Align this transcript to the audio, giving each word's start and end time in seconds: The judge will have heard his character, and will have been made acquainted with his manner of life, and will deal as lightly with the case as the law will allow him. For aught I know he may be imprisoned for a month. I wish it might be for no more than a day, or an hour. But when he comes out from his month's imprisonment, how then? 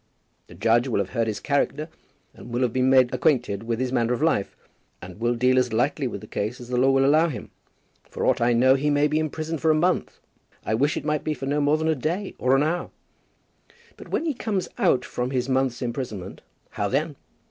The 0.47 0.55
judge 0.55 0.87
will 0.87 0.97
have 0.97 1.11
heard 1.11 1.27
his 1.27 1.39
character, 1.39 1.87
and 2.33 2.49
will 2.51 2.63
have 2.63 2.73
been 2.73 2.89
made 2.89 3.13
acquainted 3.13 3.61
with 3.61 3.79
his 3.79 3.91
manner 3.91 4.13
of 4.13 4.21
life, 4.23 4.55
and 4.99 5.19
will 5.19 5.35
deal 5.35 5.59
as 5.59 5.71
lightly 5.73 6.07
with 6.07 6.21
the 6.21 6.25
case 6.27 6.59
as 6.59 6.69
the 6.69 6.75
law 6.77 6.89
will 6.89 7.05
allow 7.05 7.27
him. 7.27 7.51
For 8.09 8.25
aught 8.25 8.41
I 8.41 8.51
know 8.53 8.73
he 8.73 8.89
may 8.89 9.07
be 9.07 9.19
imprisoned 9.19 9.61
for 9.61 9.69
a 9.69 9.75
month. 9.75 10.17
I 10.65 10.73
wish 10.73 10.97
it 10.97 11.05
might 11.05 11.23
be 11.23 11.35
for 11.35 11.45
no 11.45 11.61
more 11.61 11.77
than 11.77 11.87
a 11.87 11.93
day, 11.93 12.33
or 12.39 12.55
an 12.55 12.63
hour. 12.63 12.89
But 13.95 14.07
when 14.09 14.25
he 14.25 14.33
comes 14.33 14.67
out 14.79 15.05
from 15.05 15.29
his 15.29 15.47
month's 15.47 15.83
imprisonment, 15.83 16.41
how 16.71 16.87
then? 16.87 17.15